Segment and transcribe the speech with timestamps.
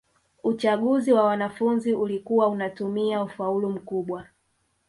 [0.43, 4.27] uchaguzi wa wanafunzi ulikuwa unatumia ufaulu mkubwa